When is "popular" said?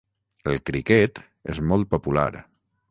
1.95-2.29